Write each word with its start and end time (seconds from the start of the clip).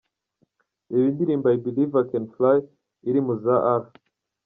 Reba 0.91 1.07
indirimbo 1.11 1.45
"I 1.55 1.59
Believe 1.63 1.93
I 2.01 2.05
Can 2.11 2.25
Fly" 2.33 2.57
iri 3.09 3.19
mu 3.25 3.33
za 3.43 3.55
R. 3.81 3.83